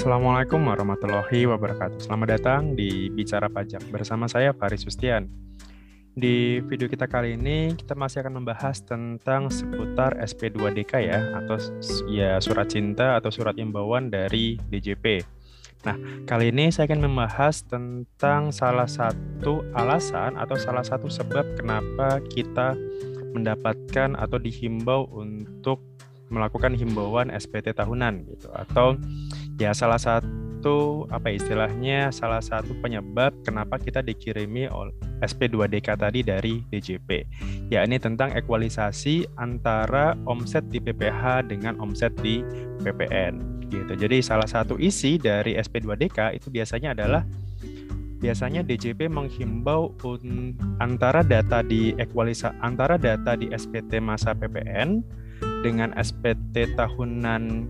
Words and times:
Assalamualaikum 0.00 0.64
warahmatullahi 0.64 1.44
wabarakatuh. 1.44 2.00
Selamat 2.00 2.40
datang 2.40 2.72
di 2.72 3.12
Bicara 3.12 3.52
Pajak 3.52 3.84
bersama 3.92 4.32
saya 4.32 4.56
Faris 4.56 4.80
Sustian. 4.80 5.28
Di 6.16 6.64
video 6.64 6.88
kita 6.88 7.04
kali 7.04 7.36
ini 7.36 7.76
kita 7.76 7.92
masih 7.92 8.24
akan 8.24 8.40
membahas 8.40 8.80
tentang 8.80 9.52
seputar 9.52 10.16
SP2DK 10.24 10.92
ya 11.04 11.20
atau 11.44 11.60
ya 12.08 12.40
surat 12.40 12.72
cinta 12.72 13.20
atau 13.20 13.28
surat 13.28 13.52
imbauan 13.60 14.08
dari 14.08 14.56
DJP. 14.72 15.20
Nah, 15.84 16.00
kali 16.24 16.48
ini 16.48 16.72
saya 16.72 16.88
akan 16.88 17.04
membahas 17.04 17.60
tentang 17.68 18.56
salah 18.56 18.88
satu 18.88 19.68
alasan 19.76 20.40
atau 20.40 20.56
salah 20.56 20.80
satu 20.80 21.12
sebab 21.12 21.60
kenapa 21.60 22.24
kita 22.32 22.72
mendapatkan 23.36 24.16
atau 24.16 24.40
dihimbau 24.40 25.12
untuk 25.12 25.84
melakukan 26.32 26.72
himbauan 26.72 27.28
SPT 27.34 27.76
tahunan 27.76 28.24
gitu 28.32 28.48
atau 28.54 28.96
ya 29.60 29.76
salah 29.76 30.00
satu 30.00 31.04
apa 31.12 31.36
istilahnya 31.36 32.08
salah 32.08 32.40
satu 32.40 32.72
penyebab 32.80 33.36
kenapa 33.44 33.76
kita 33.76 34.00
dikirimi 34.00 34.72
SP2DK 35.20 35.88
tadi 36.00 36.24
dari 36.24 36.64
DJP 36.72 37.28
yakni 37.68 38.00
tentang 38.00 38.32
ekualisasi 38.32 39.28
antara 39.36 40.16
omset 40.24 40.64
di 40.72 40.80
PPH 40.80 41.52
dengan 41.52 41.76
omset 41.76 42.16
di 42.24 42.40
PPN 42.80 43.60
gitu. 43.68 43.92
Jadi 43.94 44.24
salah 44.24 44.48
satu 44.48 44.80
isi 44.80 45.20
dari 45.20 45.54
SP2DK 45.60 46.40
itu 46.40 46.48
biasanya 46.48 46.96
adalah 46.96 47.22
biasanya 48.20 48.60
DJP 48.64 49.08
menghimbau 49.08 49.96
antara 50.80 51.24
data 51.24 51.64
di 51.64 51.96
ekualisa 51.96 52.52
antara 52.60 53.00
data 53.00 53.36
di 53.36 53.48
SPT 53.48 54.00
masa 54.00 54.36
PPN 54.36 55.00
dengan 55.64 55.92
SPT 55.96 56.76
tahunan 56.76 57.68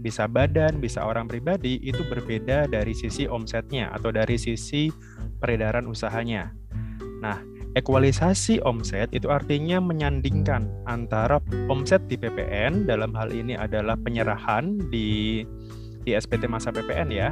bisa 0.00 0.24
badan, 0.24 0.80
bisa 0.80 1.04
orang 1.04 1.28
pribadi 1.28 1.76
itu 1.84 2.00
berbeda 2.08 2.66
dari 2.66 2.96
sisi 2.96 3.28
omsetnya 3.28 3.92
atau 3.92 4.08
dari 4.08 4.40
sisi 4.40 4.88
peredaran 5.38 5.84
usahanya. 5.84 6.56
Nah, 7.20 7.36
ekualisasi 7.76 8.64
omset 8.64 9.12
itu 9.12 9.28
artinya 9.28 9.78
menyandingkan 9.78 10.66
antara 10.88 11.38
omset 11.68 12.00
di 12.08 12.16
PPN 12.16 12.88
dalam 12.88 13.12
hal 13.12 13.30
ini 13.30 13.54
adalah 13.54 13.94
penyerahan 14.00 14.80
di 14.88 15.44
di 16.00 16.16
SPT 16.16 16.48
masa 16.48 16.72
PPN 16.72 17.12
ya 17.12 17.30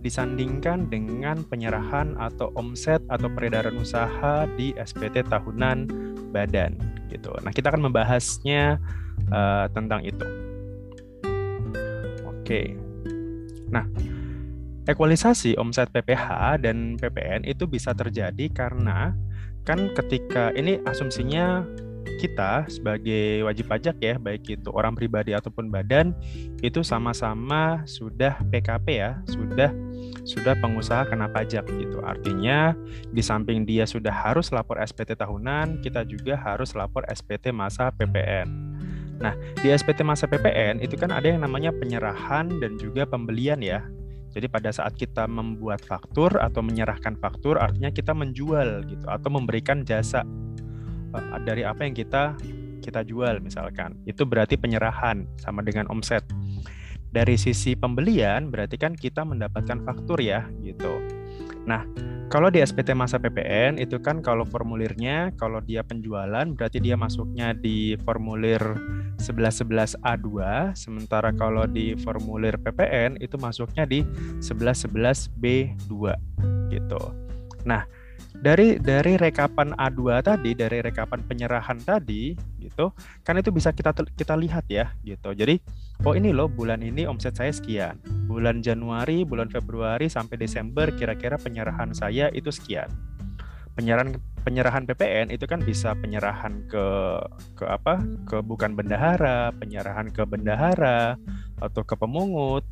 disandingkan 0.00 0.88
dengan 0.88 1.42
penyerahan 1.44 2.14
atau 2.16 2.54
omset 2.54 3.02
atau 3.10 3.28
peredaran 3.28 3.76
usaha 3.76 4.46
di 4.54 4.72
SPT 4.78 5.26
tahunan 5.26 5.90
badan 6.30 6.78
gitu. 7.10 7.34
Nah, 7.42 7.50
kita 7.50 7.74
akan 7.74 7.90
membahasnya 7.90 8.78
uh, 9.34 9.66
tentang 9.74 10.06
itu. 10.06 10.47
Oke. 12.48 12.72
Nah, 13.68 13.84
ekualisasi 14.88 15.60
omset 15.60 15.92
PPH 15.92 16.56
dan 16.64 16.96
PPN 16.96 17.44
itu 17.44 17.68
bisa 17.68 17.92
terjadi 17.92 18.48
karena 18.48 19.12
kan 19.68 19.92
ketika 19.92 20.48
ini 20.56 20.80
asumsinya 20.88 21.60
kita 22.16 22.64
sebagai 22.72 23.44
wajib 23.44 23.68
pajak 23.68 24.00
ya, 24.00 24.16
baik 24.16 24.48
itu 24.48 24.72
orang 24.72 24.96
pribadi 24.96 25.36
ataupun 25.36 25.68
badan, 25.68 26.16
itu 26.64 26.80
sama-sama 26.80 27.84
sudah 27.84 28.40
PKP 28.48 28.86
ya, 28.96 29.20
sudah 29.28 29.68
sudah 30.24 30.56
pengusaha 30.56 31.04
kena 31.04 31.28
pajak 31.28 31.68
gitu. 31.68 32.00
Artinya 32.00 32.72
di 33.12 33.20
samping 33.20 33.68
dia 33.68 33.84
sudah 33.84 34.24
harus 34.24 34.48
lapor 34.56 34.80
SPT 34.80 35.20
tahunan, 35.20 35.84
kita 35.84 36.00
juga 36.08 36.32
harus 36.40 36.72
lapor 36.72 37.04
SPT 37.12 37.52
masa 37.52 37.92
PPN. 37.92 38.67
Nah, 39.18 39.34
di 39.58 39.74
SPT 39.74 40.06
masa 40.06 40.30
PPN 40.30 40.78
itu 40.78 40.94
kan 40.94 41.10
ada 41.10 41.26
yang 41.26 41.42
namanya 41.42 41.74
penyerahan 41.74 42.50
dan 42.62 42.78
juga 42.78 43.02
pembelian 43.02 43.58
ya. 43.58 43.82
Jadi 44.30 44.46
pada 44.46 44.70
saat 44.70 44.94
kita 44.94 45.26
membuat 45.26 45.82
faktur 45.82 46.38
atau 46.38 46.62
menyerahkan 46.62 47.18
faktur 47.18 47.58
artinya 47.58 47.90
kita 47.90 48.14
menjual 48.14 48.86
gitu 48.86 49.06
atau 49.08 49.28
memberikan 49.32 49.82
jasa 49.82 50.22
uh, 51.16 51.40
dari 51.42 51.66
apa 51.66 51.82
yang 51.82 51.96
kita 51.96 52.38
kita 52.84 53.02
jual 53.02 53.42
misalkan. 53.42 53.98
Itu 54.06 54.22
berarti 54.22 54.54
penyerahan 54.54 55.26
sama 55.42 55.66
dengan 55.66 55.90
omset. 55.90 56.22
Dari 57.08 57.40
sisi 57.40 57.74
pembelian 57.74 58.52
berarti 58.52 58.76
kan 58.78 58.94
kita 58.94 59.24
mendapatkan 59.26 59.82
faktur 59.82 60.20
ya 60.22 60.46
gitu. 60.62 61.17
Nah, 61.66 61.82
kalau 62.28 62.52
di 62.52 62.60
SPT 62.60 62.92
masa 62.92 63.16
PPN 63.16 63.80
itu 63.80 63.96
kan 64.04 64.20
kalau 64.20 64.44
formulirnya 64.44 65.32
kalau 65.40 65.64
dia 65.64 65.80
penjualan 65.80 66.44
berarti 66.52 66.76
dia 66.76 66.92
masuknya 66.92 67.56
di 67.56 67.96
formulir 68.04 68.60
1111A2 69.16 70.28
sementara 70.76 71.32
kalau 71.32 71.64
di 71.64 71.96
formulir 71.96 72.60
PPN 72.60 73.16
itu 73.24 73.40
masuknya 73.40 73.88
di 73.88 74.04
1111B2 74.44 75.92
gitu. 76.68 77.02
Nah, 77.64 77.88
dari 78.38 78.78
dari 78.78 79.18
rekapan 79.18 79.74
A2 79.74 80.22
tadi, 80.22 80.54
dari 80.54 80.78
rekapan 80.78 81.26
penyerahan 81.26 81.78
tadi 81.82 82.38
gitu, 82.62 82.94
kan 83.26 83.34
itu 83.38 83.50
bisa 83.50 83.74
kita 83.74 83.90
kita 84.14 84.38
lihat 84.38 84.66
ya 84.70 84.94
gitu. 85.02 85.34
Jadi, 85.34 85.58
oh 86.06 86.14
ini 86.14 86.30
loh 86.30 86.46
bulan 86.46 86.82
ini 86.84 87.04
omset 87.04 87.34
saya 87.34 87.50
sekian. 87.50 87.98
Bulan 88.30 88.62
Januari, 88.62 89.26
bulan 89.26 89.50
Februari 89.50 90.06
sampai 90.06 90.38
Desember 90.38 90.90
kira-kira 90.94 91.34
penyerahan 91.34 91.90
saya 91.90 92.30
itu 92.30 92.54
sekian. 92.54 92.86
Penyerahan 93.74 94.14
penyerahan 94.42 94.86
PPN 94.86 95.30
itu 95.30 95.46
kan 95.46 95.62
bisa 95.62 95.94
penyerahan 95.98 96.66
ke 96.66 96.86
ke 97.54 97.64
apa? 97.66 98.02
ke 98.26 98.42
bukan 98.42 98.74
bendahara, 98.74 99.54
penyerahan 99.54 100.10
ke 100.10 100.22
bendahara 100.26 101.14
atau 101.58 101.82
ke 101.82 101.94
pemungut 101.98 102.62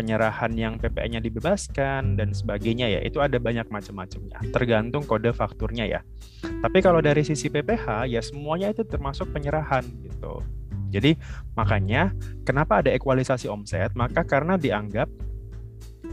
penyerahan 0.00 0.56
yang 0.56 0.80
PPN-nya 0.80 1.20
dibebaskan 1.20 2.16
dan 2.16 2.32
sebagainya 2.32 2.88
ya 2.88 3.00
itu 3.04 3.20
ada 3.20 3.36
banyak 3.36 3.68
macam-macamnya 3.68 4.40
tergantung 4.56 5.04
kode 5.04 5.36
fakturnya 5.36 5.84
ya. 5.84 6.00
Tapi 6.40 6.80
kalau 6.80 7.04
dari 7.04 7.20
sisi 7.20 7.52
PPH 7.52 8.08
ya 8.08 8.24
semuanya 8.24 8.72
itu 8.72 8.80
termasuk 8.88 9.28
penyerahan 9.36 9.84
gitu. 10.00 10.40
Jadi 10.88 11.20
makanya 11.52 12.16
kenapa 12.48 12.80
ada 12.80 12.88
ekualisasi 12.96 13.52
omset? 13.52 13.92
Maka 13.92 14.24
karena 14.24 14.56
dianggap 14.56 15.06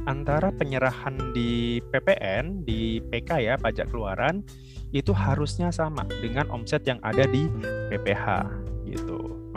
antara 0.03 0.51
penyerahan 0.51 1.15
di 1.31 1.79
PPN 1.87 2.67
di 2.67 2.99
PK 3.07 3.29
ya 3.39 3.55
pajak 3.55 3.87
keluaran 3.87 4.43
itu 4.91 5.15
harusnya 5.15 5.71
sama 5.71 6.03
dengan 6.19 6.47
omset 6.51 6.83
yang 6.83 6.99
ada 7.03 7.23
di 7.27 7.47
PPH 7.91 8.66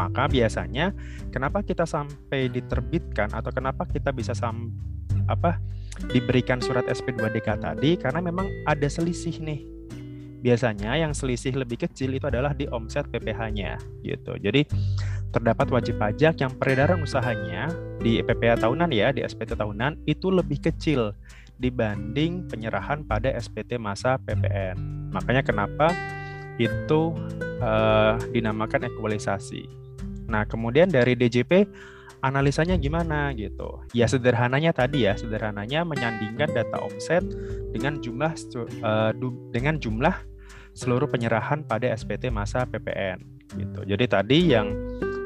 maka 0.00 0.24
biasanya 0.32 0.96
kenapa 1.28 1.60
kita 1.60 1.84
sampai 1.84 2.48
diterbitkan 2.48 3.36
atau 3.36 3.52
kenapa 3.52 3.84
kita 3.84 4.08
bisa 4.16 4.32
sam 4.32 4.72
apa 5.28 5.60
diberikan 6.08 6.64
surat 6.64 6.88
SP2DK 6.88 7.60
tadi 7.60 8.00
karena 8.00 8.24
memang 8.24 8.48
ada 8.64 8.88
selisih 8.88 9.36
nih. 9.44 9.60
Biasanya 10.40 10.96
yang 10.96 11.12
selisih 11.12 11.52
lebih 11.52 11.84
kecil 11.84 12.16
itu 12.16 12.24
adalah 12.24 12.56
di 12.56 12.64
omset 12.72 13.04
PPH-nya 13.12 13.76
gitu. 14.00 14.40
Jadi 14.40 14.64
terdapat 15.36 15.68
wajib 15.68 16.00
pajak 16.00 16.40
yang 16.40 16.56
peredaran 16.56 17.04
usahanya 17.04 17.68
di 18.00 18.24
PPH 18.24 18.64
tahunan 18.64 18.88
ya, 18.88 19.12
di 19.12 19.20
SPT 19.20 19.52
tahunan 19.52 20.00
itu 20.08 20.32
lebih 20.32 20.64
kecil 20.64 21.12
dibanding 21.60 22.48
penyerahan 22.48 23.04
pada 23.04 23.28
SPT 23.36 23.76
masa 23.76 24.16
PPN. 24.16 24.80
Makanya 25.12 25.44
kenapa 25.44 25.92
itu 26.56 27.12
uh, 27.60 28.16
dinamakan 28.32 28.88
ekualisasi. 28.88 29.68
Nah, 30.30 30.46
kemudian 30.46 30.86
dari 30.86 31.18
DJP 31.18 31.66
analisanya 32.22 32.76
gimana 32.76 33.32
gitu. 33.34 33.80
Ya 33.96 34.06
sederhananya 34.06 34.70
tadi 34.70 35.08
ya, 35.08 35.16
sederhananya 35.16 35.82
menyandingkan 35.82 36.52
data 36.52 36.78
omset 36.80 37.24
dengan 37.72 37.98
jumlah 37.98 38.32
uh, 38.84 39.12
dengan 39.50 39.80
jumlah 39.80 40.14
seluruh 40.77 41.10
penyerahan 41.10 41.66
pada 41.66 41.91
SPT 41.91 42.30
masa 42.30 42.65
PPN 42.68 43.18
gitu. 43.59 43.82
Jadi 43.82 44.04
tadi 44.06 44.38
yang 44.54 44.71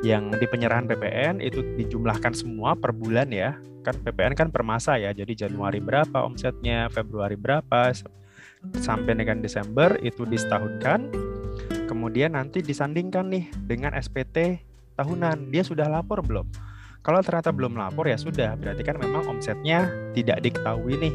yang 0.05 0.33
di 0.33 0.47
penyerahan 0.49 0.89
PPN 0.89 1.41
itu 1.41 1.61
dijumlahkan 1.77 2.33
semua 2.33 2.77
per 2.79 2.93
bulan 2.97 3.29
ya. 3.33 3.57
Kan 3.85 4.01
PPN 4.01 4.33
kan 4.33 4.49
per 4.49 4.65
masa 4.65 4.97
ya. 4.97 5.13
Jadi 5.13 5.37
Januari 5.37 5.81
berapa 5.81 6.25
omsetnya, 6.25 6.89
Februari 6.89 7.37
berapa 7.37 7.93
sampai 8.81 9.13
dengan 9.13 9.45
Desember 9.45 10.01
itu 10.01 10.25
disetahunkan. 10.25 11.13
Kemudian 11.85 12.33
nanti 12.33 12.65
disandingkan 12.65 13.29
nih 13.29 13.45
dengan 13.69 13.93
SPT 13.93 14.65
tahunan. 14.97 15.51
Dia 15.51 15.63
sudah 15.67 15.87
lapor 15.91 16.23
belum? 16.25 16.47
Kalau 17.05 17.21
ternyata 17.21 17.53
belum 17.53 17.77
lapor 17.77 18.09
ya 18.09 18.17
sudah. 18.17 18.57
Berarti 18.57 18.83
kan 18.83 18.97
memang 18.97 19.29
omsetnya 19.29 19.93
tidak 20.17 20.41
diketahui 20.41 20.97
nih. 20.97 21.15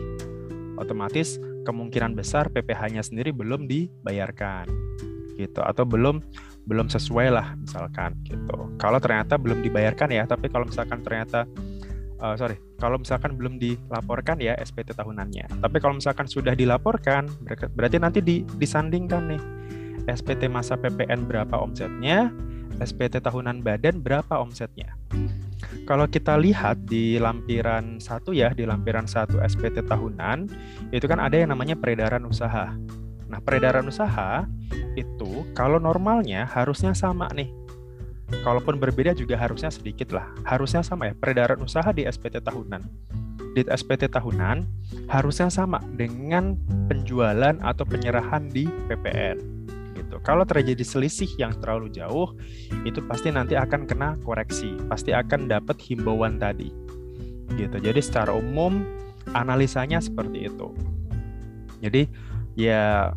Otomatis 0.78 1.42
kemungkinan 1.66 2.14
besar 2.16 2.48
PPh-nya 2.54 3.02
sendiri 3.02 3.34
belum 3.34 3.66
dibayarkan. 3.66 4.70
Gitu. 5.36 5.60
Atau 5.66 5.90
belum 5.90 6.22
belum 6.70 6.88
sesuai 6.94 7.34
lah 7.34 7.58
misalkan. 7.58 8.14
Gitu. 8.22 8.58
Kalau 8.78 9.02
ternyata 9.02 9.42
belum 9.42 9.66
dibayarkan 9.66 10.14
ya 10.14 10.24
tapi 10.30 10.54
kalau 10.54 10.70
misalkan 10.70 11.02
ternyata 11.02 11.50
uh, 12.22 12.38
sorry 12.38 12.62
kalau 12.78 13.02
misalkan 13.02 13.34
belum 13.34 13.58
dilaporkan 13.58 14.38
ya 14.38 14.54
SPT 14.62 14.94
tahunannya. 14.94 15.64
Tapi 15.64 15.78
kalau 15.82 15.98
misalkan 15.98 16.30
sudah 16.30 16.54
dilaporkan 16.54 17.26
berarti 17.74 17.98
nanti 17.98 18.20
di, 18.22 18.46
disandingkan 18.46 19.26
nih 19.34 19.42
SPT 20.06 20.48
masa 20.48 20.78
PPN 20.78 21.26
berapa 21.26 21.58
omsetnya 21.58 22.30
SPT 22.80 23.20
tahunan 23.20 23.62
badan 23.62 24.00
berapa 24.00 24.40
omsetnya. 24.40 24.96
kalau 25.84 26.06
kita 26.08 26.38
lihat 26.38 26.86
di 26.86 27.20
lampiran 27.20 28.00
satu 28.00 28.32
ya, 28.32 28.54
di 28.54 28.64
lampiran 28.64 29.10
satu 29.10 29.42
SPT 29.42 29.84
tahunan, 29.86 30.48
itu 30.94 31.06
kan 31.10 31.20
ada 31.20 31.36
yang 31.36 31.52
namanya 31.52 31.76
peredaran 31.76 32.24
usaha. 32.30 32.72
Nah, 33.30 33.40
peredaran 33.42 33.86
usaha 33.86 34.46
itu 34.94 35.46
kalau 35.58 35.78
normalnya 35.78 36.46
harusnya 36.50 36.94
sama 36.94 37.30
nih. 37.34 37.52
Kalaupun 38.46 38.78
berbeda 38.78 39.18
juga 39.18 39.36
harusnya 39.42 39.74
sedikit 39.74 40.14
lah. 40.14 40.30
Harusnya 40.46 40.86
sama 40.86 41.10
ya, 41.10 41.14
peredaran 41.18 41.58
usaha 41.60 41.90
di 41.90 42.06
SPT 42.06 42.42
tahunan. 42.46 42.86
Di 43.58 43.66
SPT 43.66 44.14
tahunan 44.14 44.70
harusnya 45.10 45.50
sama 45.50 45.82
dengan 45.98 46.54
penjualan 46.86 47.58
atau 47.66 47.84
penyerahan 47.84 48.46
di 48.46 48.70
PPN 48.86 49.59
gitu. 50.10 50.18
Kalau 50.26 50.42
terjadi 50.42 50.82
selisih 50.82 51.30
yang 51.38 51.54
terlalu 51.62 51.94
jauh, 51.94 52.34
itu 52.82 52.98
pasti 53.06 53.30
nanti 53.30 53.54
akan 53.54 53.86
kena 53.86 54.18
koreksi, 54.26 54.74
pasti 54.90 55.14
akan 55.14 55.46
dapat 55.46 55.78
himbauan 55.86 56.42
tadi. 56.42 56.74
Gitu. 57.54 57.78
Jadi 57.78 58.02
secara 58.02 58.34
umum 58.34 58.82
analisanya 59.38 60.02
seperti 60.02 60.50
itu. 60.50 60.74
Jadi 61.86 62.10
ya 62.58 63.14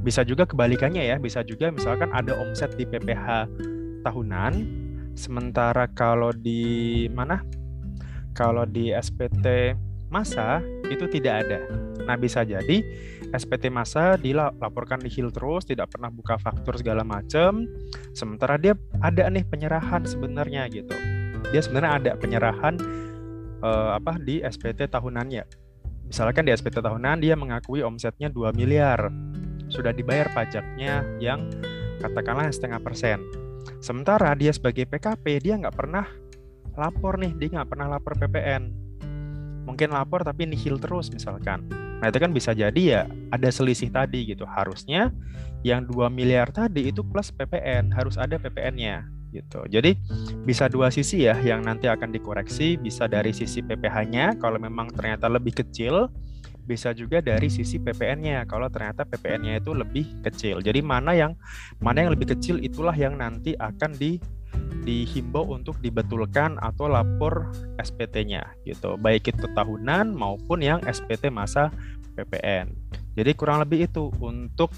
bisa 0.00 0.24
juga 0.24 0.48
kebalikannya 0.48 1.04
ya, 1.04 1.16
bisa 1.20 1.44
juga 1.44 1.68
misalkan 1.68 2.08
ada 2.16 2.32
omset 2.40 2.72
di 2.80 2.88
PPH 2.88 3.52
tahunan, 4.00 4.52
sementara 5.12 5.84
kalau 5.92 6.32
di 6.32 7.04
mana? 7.12 7.44
Kalau 8.32 8.64
di 8.64 8.88
SPT 8.96 9.76
masa 10.08 10.64
itu 10.88 11.04
tidak 11.04 11.44
ada. 11.46 11.60
Nah, 12.08 12.16
bisa 12.16 12.42
jadi 12.42 12.80
SPT 13.32 13.72
masa 13.72 14.20
dilaporkan 14.20 15.00
di 15.00 15.08
Hill 15.08 15.32
terus, 15.32 15.64
tidak 15.64 15.96
pernah 15.96 16.12
buka 16.12 16.36
faktur 16.36 16.76
segala 16.76 17.00
macam. 17.00 17.64
Sementara 18.12 18.60
dia 18.60 18.76
ada 19.00 19.24
nih 19.32 19.44
penyerahan 19.48 20.04
sebenarnya 20.04 20.68
gitu. 20.68 20.92
Dia 21.48 21.60
sebenarnya 21.64 21.92
ada 21.96 22.10
penyerahan 22.20 22.76
uh, 23.64 23.96
apa 23.96 24.20
di 24.20 24.44
SPT 24.44 24.84
tahunannya. 24.92 25.48
Misalkan 26.12 26.44
di 26.44 26.52
SPT 26.52 26.84
tahunan 26.84 27.24
dia 27.24 27.32
mengakui 27.32 27.80
omsetnya 27.80 28.28
2 28.28 28.52
miliar. 28.52 29.08
Sudah 29.72 29.96
dibayar 29.96 30.28
pajaknya 30.36 31.00
yang 31.16 31.48
katakanlah 32.04 32.52
setengah 32.52 32.84
persen. 32.84 33.24
Sementara 33.80 34.36
dia 34.36 34.52
sebagai 34.52 34.84
PKP 34.84 35.24
dia 35.40 35.56
nggak 35.56 35.72
pernah 35.72 36.04
lapor 36.76 37.16
nih, 37.16 37.32
dia 37.40 37.48
nggak 37.56 37.68
pernah 37.72 37.96
lapor 37.96 38.12
PPN. 38.20 38.68
Mungkin 39.64 39.88
lapor 39.88 40.20
tapi 40.20 40.44
nihil 40.44 40.76
terus 40.76 41.08
misalkan 41.08 41.81
Nah 42.02 42.10
itu 42.10 42.18
kan 42.18 42.34
bisa 42.34 42.50
jadi 42.50 42.82
ya 42.82 43.02
ada 43.30 43.46
selisih 43.46 43.94
tadi 43.94 44.26
gitu. 44.34 44.42
Harusnya 44.42 45.14
yang 45.62 45.86
2 45.86 46.10
miliar 46.10 46.50
tadi 46.50 46.90
itu 46.90 47.06
plus 47.06 47.30
PPN, 47.30 47.94
harus 47.94 48.18
ada 48.18 48.34
PPN-nya 48.42 49.06
gitu. 49.30 49.64
Jadi 49.70 49.96
bisa 50.44 50.68
dua 50.68 50.92
sisi 50.92 51.24
ya 51.24 51.38
yang 51.40 51.64
nanti 51.64 51.88
akan 51.88 52.12
dikoreksi, 52.12 52.76
bisa 52.76 53.08
dari 53.08 53.32
sisi 53.32 53.64
PPh-nya 53.64 54.36
kalau 54.42 54.60
memang 54.60 54.92
ternyata 54.92 55.30
lebih 55.30 55.56
kecil, 55.64 56.12
bisa 56.62 56.94
juga 56.94 57.18
dari 57.24 57.48
sisi 57.48 57.80
PPN-nya 57.80 58.44
kalau 58.46 58.68
ternyata 58.68 59.02
PPN-nya 59.08 59.58
itu 59.62 59.72
lebih 59.72 60.04
kecil. 60.22 60.60
Jadi 60.60 60.84
mana 60.84 61.16
yang 61.16 61.32
mana 61.80 62.04
yang 62.06 62.12
lebih 62.12 62.36
kecil 62.36 62.60
itulah 62.60 62.94
yang 62.94 63.18
nanti 63.18 63.56
akan 63.56 63.96
di 63.96 64.20
dihimbau 64.82 65.54
untuk 65.54 65.78
dibetulkan 65.78 66.58
atau 66.58 66.90
lapor 66.90 67.48
SPT-nya 67.78 68.42
gitu. 68.66 68.98
Baik 68.98 69.32
itu 69.32 69.46
tahunan 69.54 70.12
maupun 70.12 70.60
yang 70.60 70.82
SPT 70.84 71.30
masa 71.30 71.70
PPN. 72.18 72.74
Jadi 73.16 73.30
kurang 73.38 73.62
lebih 73.62 73.88
itu 73.88 74.12
untuk 74.20 74.74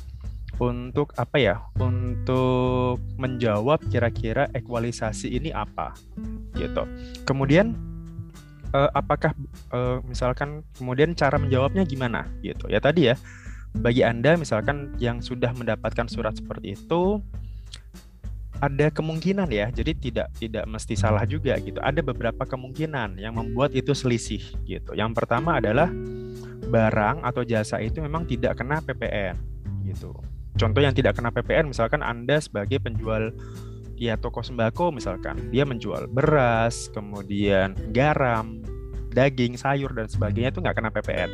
untuk 0.63 1.11
apa 1.19 1.37
ya? 1.41 1.57
Untuk 1.81 3.03
menjawab 3.19 3.83
kira-kira 3.91 4.47
ekualisasi 4.55 5.35
ini 5.35 5.51
apa 5.51 5.97
gitu. 6.55 6.87
Kemudian 7.27 7.75
eh, 8.71 8.91
apakah 8.95 9.35
eh, 9.75 9.99
misalkan 10.07 10.63
kemudian 10.79 11.17
cara 11.19 11.41
menjawabnya 11.41 11.83
gimana 11.83 12.29
gitu. 12.45 12.71
Ya 12.71 12.79
tadi 12.79 13.11
ya 13.11 13.17
bagi 13.75 14.07
Anda 14.07 14.39
misalkan 14.39 14.95
yang 15.03 15.19
sudah 15.19 15.51
mendapatkan 15.51 16.07
surat 16.07 16.39
seperti 16.39 16.79
itu 16.79 17.19
ada 18.63 18.87
kemungkinan 18.91 19.51
ya, 19.51 19.67
jadi 19.75 19.93
tidak 19.99 20.29
tidak 20.39 20.65
mesti 20.71 20.95
salah 20.95 21.27
juga 21.27 21.59
gitu. 21.59 21.83
Ada 21.83 22.05
beberapa 22.05 22.47
kemungkinan 22.47 23.19
yang 23.19 23.35
membuat 23.35 23.75
itu 23.75 23.91
selisih 23.91 24.43
gitu. 24.63 24.95
Yang 24.95 25.19
pertama 25.19 25.59
adalah 25.59 25.91
barang 26.71 27.27
atau 27.27 27.43
jasa 27.43 27.83
itu 27.83 27.99
memang 27.99 28.25
tidak 28.31 28.63
kena 28.63 28.79
PPN 28.79 29.35
gitu. 29.85 30.15
Contoh 30.55 30.81
yang 30.81 30.95
tidak 30.95 31.19
kena 31.19 31.35
PPN 31.35 31.75
misalkan 31.75 32.01
Anda 32.01 32.39
sebagai 32.39 32.79
penjual 32.79 33.35
ya 33.99 34.15
toko 34.15 34.43
sembako 34.43 34.95
misalkan, 34.95 35.51
dia 35.51 35.67
menjual 35.67 36.07
beras, 36.11 36.91
kemudian 36.95 37.75
garam, 37.91 38.63
daging, 39.11 39.59
sayur 39.59 39.91
dan 39.95 40.07
sebagainya 40.07 40.55
itu 40.55 40.63
nggak 40.63 40.77
kena 40.79 40.91
PPN. 40.95 41.31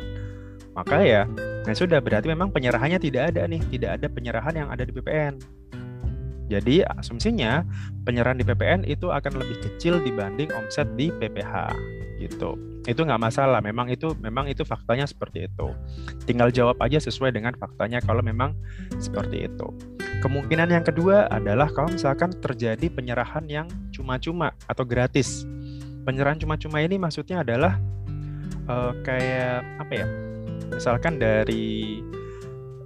Maka 0.71 1.03
ya, 1.03 1.27
nah 1.67 1.75
sudah 1.75 1.99
berarti 1.99 2.31
memang 2.31 2.49
penyerahannya 2.49 2.97
tidak 2.97 3.35
ada 3.35 3.43
nih, 3.45 3.61
tidak 3.69 3.99
ada 3.99 4.07
penyerahan 4.07 4.55
yang 4.55 4.69
ada 4.71 4.87
di 4.87 4.93
PPN 4.95 5.60
jadi 6.51 6.83
asumsinya 6.99 7.63
penyerahan 8.03 8.35
di 8.35 8.43
PPN 8.43 8.83
itu 8.83 9.07
akan 9.07 9.39
lebih 9.39 9.63
kecil 9.63 10.03
dibanding 10.03 10.51
omset 10.51 10.91
di 10.99 11.07
PPH 11.07 11.71
gitu. 12.19 12.59
Itu 12.83 13.07
nggak 13.07 13.21
masalah, 13.21 13.63
memang 13.63 13.87
itu 13.87 14.11
memang 14.19 14.51
itu 14.51 14.67
faktanya 14.67 15.07
seperti 15.07 15.47
itu. 15.47 15.71
Tinggal 16.27 16.51
jawab 16.51 16.75
aja 16.83 16.99
sesuai 16.99 17.31
dengan 17.31 17.55
faktanya 17.55 18.03
kalau 18.03 18.19
memang 18.19 18.51
seperti 18.99 19.47
itu. 19.47 19.67
Kemungkinan 20.19 20.69
yang 20.69 20.85
kedua 20.85 21.31
adalah 21.31 21.71
kalau 21.71 21.89
misalkan 21.89 22.35
terjadi 22.35 22.91
penyerahan 22.91 23.47
yang 23.47 23.65
cuma-cuma 23.95 24.53
atau 24.67 24.83
gratis. 24.83 25.47
Penyerahan 26.03 26.37
cuma-cuma 26.41 26.81
ini 26.81 26.97
maksudnya 26.97 27.45
adalah 27.45 27.77
uh, 28.67 28.93
kayak 29.05 29.65
apa 29.81 29.93
ya? 29.93 30.07
Misalkan 30.73 31.21
dari 31.21 32.01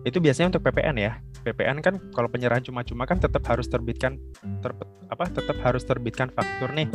itu 0.05 0.17
biasanya 0.21 0.55
untuk 0.55 0.63
PPN 0.69 0.95
ya 1.01 1.17
PPN 1.45 1.77
kan 1.85 2.01
kalau 2.09 2.25
penyerahan 2.25 2.65
cuma-cuma 2.65 3.05
kan 3.05 3.21
tetap 3.21 3.45
harus 3.45 3.69
terbitkan 3.69 4.17
ter, 4.65 4.73
apa 5.13 5.29
tetap 5.29 5.57
harus 5.61 5.85
terbitkan 5.85 6.33
faktur 6.33 6.73
nih. 6.73 6.89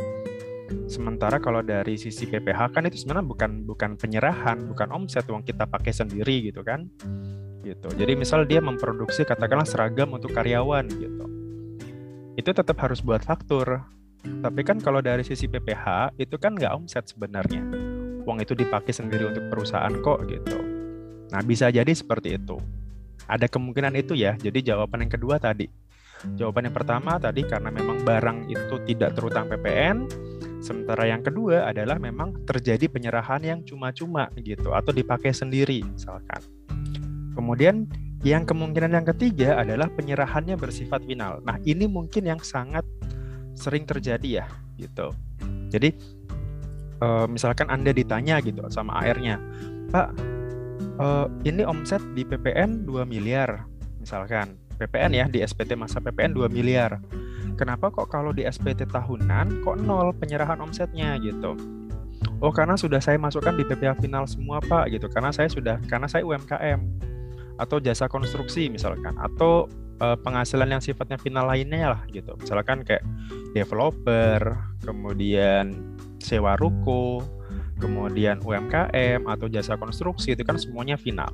Sementara 0.91 1.39
kalau 1.39 1.63
dari 1.63 1.95
sisi 1.95 2.27
PPH 2.27 2.75
kan 2.75 2.83
itu 2.87 2.99
sebenarnya 2.99 3.27
bukan 3.27 3.51
bukan 3.67 3.91
penyerahan, 3.95 4.67
bukan 4.67 4.91
omset 4.91 5.27
uang 5.31 5.47
kita 5.47 5.71
pakai 5.71 5.95
sendiri 5.95 6.51
gitu 6.51 6.67
kan. 6.67 6.91
Gitu. 7.63 7.89
Jadi 7.95 8.13
misal 8.19 8.43
dia 8.47 8.59
memproduksi 8.59 9.23
katakanlah 9.23 9.67
seragam 9.67 10.11
untuk 10.11 10.35
karyawan 10.35 10.87
gitu. 10.91 11.27
Itu 12.35 12.51
tetap 12.51 12.79
harus 12.83 13.03
buat 13.03 13.23
faktur. 13.23 13.87
Tapi 14.21 14.61
kan 14.67 14.83
kalau 14.83 15.01
dari 15.01 15.25
sisi 15.25 15.49
PPH 15.49 16.19
itu 16.19 16.37
kan 16.37 16.59
nggak 16.59 16.75
omset 16.75 17.07
sebenarnya. 17.07 17.63
Uang 18.27 18.43
itu 18.43 18.53
dipakai 18.53 18.93
sendiri 18.93 19.31
untuk 19.31 19.49
perusahaan 19.49 19.93
kok 20.03 20.29
gitu. 20.29 20.59
Nah, 21.31 21.41
bisa 21.47 21.71
jadi 21.71 21.89
seperti 21.95 22.37
itu. 22.37 22.80
Ada 23.31 23.47
kemungkinan 23.47 23.95
itu 23.95 24.19
ya. 24.19 24.35
Jadi 24.35 24.67
jawaban 24.67 25.07
yang 25.07 25.13
kedua 25.15 25.39
tadi. 25.39 25.71
Jawaban 26.37 26.69
yang 26.69 26.77
pertama 26.77 27.17
tadi 27.17 27.47
karena 27.47 27.73
memang 27.73 28.05
barang 28.05 28.51
itu 28.53 28.77
tidak 28.85 29.17
terutang 29.17 29.49
PPN, 29.49 30.05
sementara 30.61 31.09
yang 31.09 31.25
kedua 31.25 31.65
adalah 31.73 31.97
memang 31.97 32.45
terjadi 32.45 32.93
penyerahan 32.93 33.41
yang 33.41 33.61
cuma-cuma 33.65 34.29
gitu 34.37 34.77
atau 34.77 34.93
dipakai 34.93 35.33
sendiri 35.33 35.81
misalkan. 35.81 36.45
Kemudian 37.33 37.89
yang 38.21 38.45
kemungkinan 38.45 38.93
yang 38.93 39.07
ketiga 39.17 39.57
adalah 39.57 39.89
penyerahannya 39.89 40.61
bersifat 40.61 41.09
final. 41.09 41.41
Nah, 41.41 41.57
ini 41.65 41.89
mungkin 41.89 42.29
yang 42.29 42.41
sangat 42.45 42.85
sering 43.57 43.89
terjadi 43.89 44.45
ya 44.45 44.47
gitu. 44.77 45.17
Jadi 45.73 45.97
eh, 47.01 47.27
misalkan 47.33 47.73
Anda 47.73 47.97
ditanya 47.97 48.45
gitu 48.45 48.61
sama 48.69 49.01
AR-nya, 49.01 49.41
"Pak, 49.89 50.09
uh, 51.01 51.27
ini 51.49 51.65
omset 51.65 52.05
di 52.13 52.23
PPN 52.23 52.85
2 52.85 53.09
miliar 53.09 53.65
misalkan. 53.99 54.57
PPN 54.81 55.13
ya 55.13 55.27
di 55.29 55.45
SPT 55.45 55.77
masa 55.77 56.01
PPN 56.01 56.33
2 56.33 56.49
miliar. 56.49 57.05
Kenapa 57.61 57.93
kok 57.93 58.09
kalau 58.09 58.33
di 58.33 58.49
SPT 58.49 58.89
tahunan 58.89 59.61
kok 59.61 59.77
nol 59.77 60.17
penyerahan 60.17 60.57
omsetnya 60.57 61.21
gitu? 61.21 61.53
Oh 62.41 62.49
karena 62.49 62.81
sudah 62.81 62.97
saya 63.05 63.21
masukkan 63.21 63.53
di 63.53 63.69
PPH 63.69 64.01
final 64.01 64.25
semua 64.25 64.57
pak 64.65 64.89
gitu. 64.89 65.05
Karena 65.13 65.29
saya 65.37 65.53
sudah 65.53 65.77
karena 65.85 66.09
saya 66.09 66.25
UMKM 66.25 66.81
atau 67.61 67.77
jasa 67.77 68.09
konstruksi 68.09 68.73
misalkan. 68.73 69.13
Atau 69.21 69.69
uh, 70.01 70.17
penghasilan 70.17 70.73
yang 70.73 70.81
sifatnya 70.81 71.21
final 71.21 71.45
lainnya 71.45 72.01
lah 72.01 72.03
gitu. 72.09 72.33
Misalkan 72.41 72.81
kayak 72.81 73.05
developer 73.53 74.41
kemudian 74.81 75.77
sewa 76.25 76.57
ruko 76.57 77.21
kemudian 77.81 78.39
UMKM 78.45 79.25
atau 79.25 79.49
jasa 79.49 79.75
konstruksi 79.81 80.37
itu 80.37 80.45
kan 80.45 80.61
semuanya 80.61 81.01
final. 81.01 81.33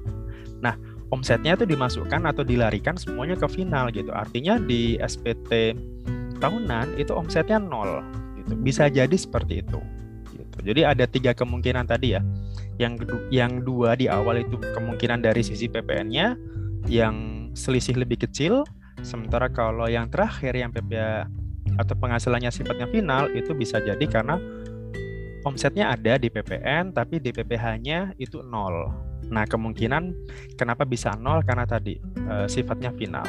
Nah, 0.63 0.79
omsetnya 1.11 1.59
itu 1.59 1.67
dimasukkan 1.69 2.25
atau 2.25 2.47
dilarikan 2.47 2.95
semuanya 2.97 3.37
ke 3.37 3.51
final 3.51 3.91
gitu. 3.91 4.15
Artinya 4.15 4.57
di 4.57 4.97
SPT 5.03 5.77
tahunan 6.39 6.97
itu 6.97 7.13
omsetnya 7.13 7.59
nol 7.59 8.01
gitu. 8.41 8.55
Bisa 8.63 8.87
jadi 8.89 9.13
seperti 9.13 9.67
itu. 9.67 9.79
Gitu. 10.33 10.57
Jadi 10.73 10.81
ada 10.87 11.05
tiga 11.05 11.35
kemungkinan 11.35 11.91
tadi 11.91 12.17
ya. 12.17 12.23
Yang 12.77 13.09
yang 13.33 13.65
dua 13.65 13.97
di 13.97 14.07
awal 14.07 14.45
itu 14.45 14.57
kemungkinan 14.61 15.25
dari 15.25 15.41
sisi 15.41 15.67
PPN-nya 15.67 16.37
yang 16.87 17.49
selisih 17.57 17.99
lebih 17.99 18.29
kecil, 18.29 18.63
sementara 19.01 19.49
kalau 19.49 19.89
yang 19.89 20.13
terakhir 20.13 20.53
yang 20.53 20.71
PPA 20.71 21.27
atau 21.77 21.95
penghasilannya 21.99 22.53
sifatnya 22.53 22.87
final 22.89 23.33
itu 23.35 23.53
bisa 23.53 23.83
jadi 23.83 24.05
karena 24.07 24.39
omsetnya 25.47 25.95
ada 25.95 26.19
di 26.19 26.27
PPN 26.27 26.91
tapi 26.91 27.23
di 27.23 27.31
PPh-nya 27.31 28.19
itu 28.19 28.43
nol. 28.43 28.91
Nah, 29.31 29.47
kemungkinan 29.47 30.11
kenapa 30.59 30.83
bisa 30.83 31.15
nol 31.15 31.47
karena 31.47 31.63
tadi 31.63 31.95
e, 32.03 32.35
sifatnya 32.51 32.91
final. 32.99 33.25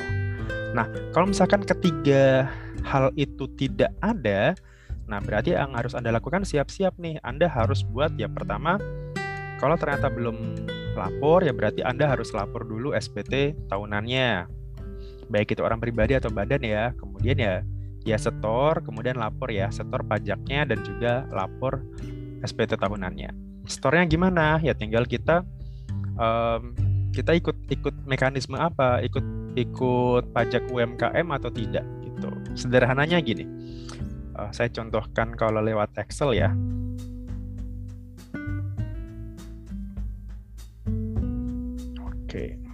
Nah, 0.73 0.89
kalau 1.13 1.29
misalkan 1.29 1.61
ketiga 1.61 2.49
hal 2.81 3.13
itu 3.13 3.45
tidak 3.53 3.93
ada, 4.01 4.57
nah 5.05 5.21
berarti 5.21 5.53
yang 5.53 5.77
harus 5.77 5.93
Anda 5.93 6.09
lakukan 6.09 6.41
siap-siap 6.41 6.97
nih. 6.97 7.21
Anda 7.21 7.45
harus 7.45 7.85
buat 7.85 8.17
ya 8.17 8.25
pertama 8.25 8.81
kalau 9.61 9.77
ternyata 9.77 10.09
belum 10.09 10.57
lapor 10.97 11.45
ya 11.45 11.53
berarti 11.53 11.85
Anda 11.85 12.09
harus 12.09 12.33
lapor 12.33 12.65
dulu 12.65 12.97
SPT 12.97 13.53
tahunannya. 13.69 14.49
Baik 15.29 15.53
itu 15.53 15.61
orang 15.61 15.77
pribadi 15.77 16.17
atau 16.17 16.33
badan 16.33 16.65
ya. 16.65 16.93
Kemudian 16.97 17.37
ya 17.37 17.55
ya 18.07 18.15
setor, 18.15 18.79
kemudian 18.87 19.19
lapor 19.19 19.51
ya, 19.51 19.67
setor 19.67 19.99
pajaknya 20.07 20.63
dan 20.63 20.79
juga 20.87 21.27
lapor 21.35 21.83
SPT 22.47 22.79
tahunannya. 22.79 23.35
Setornya 23.67 24.07
gimana? 24.07 24.63
Ya 24.63 24.71
tinggal 24.71 25.03
kita 25.03 25.43
um, 26.15 26.71
kita 27.11 27.35
ikut 27.35 27.57
ikut 27.67 27.95
mekanisme 28.07 28.55
apa, 28.55 29.03
ikut 29.03 29.25
ikut 29.59 30.31
pajak 30.31 30.71
UMKM 30.71 31.27
atau 31.35 31.51
tidak 31.51 31.83
gitu. 32.07 32.31
Sederhananya 32.55 33.19
gini, 33.19 33.43
uh, 34.39 34.47
saya 34.55 34.71
contohkan 34.71 35.35
kalau 35.35 35.59
lewat 35.59 35.91
Excel 35.99 36.31
ya. 36.31 36.55
Oke. 42.07 42.55
Okay. 42.55 42.66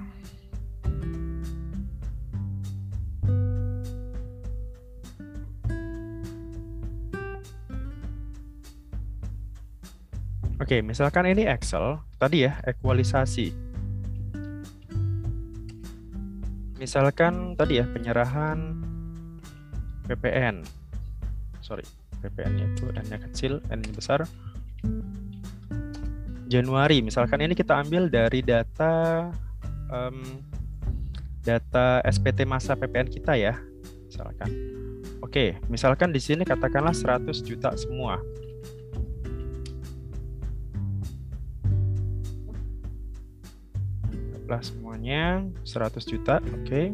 Oke, 10.63 10.79
misalkan 10.79 11.27
ini 11.27 11.43
Excel, 11.43 12.00
tadi 12.15 12.48
ya, 12.48 12.55
ekualisasi. 12.63 13.51
Misalkan 16.79 17.60
tadi 17.60 17.84
ya, 17.84 17.86
penyerahan 17.91 18.79
PPN. 20.08 20.63
Sorry, 21.60 21.84
PPN-nya 22.24 22.72
itu 22.72 22.88
N-nya 22.96 23.20
kecil, 23.27 23.60
N-nya 23.75 23.91
besar. 23.91 24.24
Januari, 26.48 27.03
misalkan 27.03 27.43
ini 27.43 27.60
kita 27.60 27.84
ambil 27.84 28.08
dari 28.08 28.39
data 28.39 29.27
um, 29.91 30.24
data 31.43 32.00
SPT 32.08 32.48
masa 32.48 32.79
PPN 32.79 33.12
kita 33.12 33.36
ya, 33.36 33.60
misalkan. 34.08 34.48
Oke, 35.20 35.60
misalkan 35.67 36.15
di 36.15 36.24
sini 36.24 36.48
katakanlah 36.48 36.96
100 36.96 37.43
juta 37.43 37.75
semua. 37.75 38.24
Lah 44.48 44.62
semuanya 44.62 45.44
100 45.64 46.04
juta, 46.04 46.40
oke. 46.40 46.64
Okay. 46.64 46.86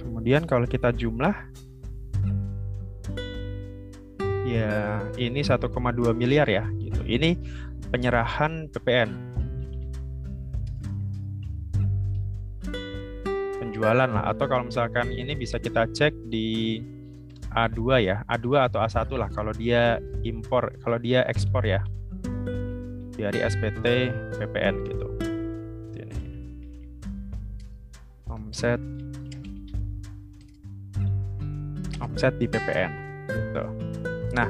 Kemudian 0.00 0.46
kalau 0.46 0.64
kita 0.64 0.94
jumlah 0.94 1.34
ya 4.44 5.02
ini 5.18 5.40
1,2 5.42 5.68
miliar 6.14 6.46
ya 6.46 6.64
gitu. 6.78 7.00
Ini 7.04 7.36
penyerahan 7.90 8.70
PPN. 8.70 9.10
Penjualan 13.58 14.08
lah 14.08 14.24
atau 14.30 14.46
kalau 14.46 14.70
misalkan 14.70 15.10
ini 15.10 15.34
bisa 15.34 15.58
kita 15.58 15.90
cek 15.90 16.14
di 16.30 16.78
A2 17.54 18.02
ya, 18.02 18.22
A2 18.26 18.70
atau 18.70 18.82
A1 18.82 19.10
lah 19.14 19.30
kalau 19.30 19.54
dia 19.54 19.98
impor, 20.26 20.74
kalau 20.82 20.98
dia 20.98 21.22
ekspor 21.30 21.62
ya 21.62 21.82
dari 23.14 23.38
SPT 23.42 24.10
PPN 24.38 24.74
gitu. 24.90 25.03
Omset 28.54 28.78
omset 31.98 32.38
di 32.38 32.46
PPN 32.46 32.92
gitu. 33.26 33.64
Nah, 34.30 34.46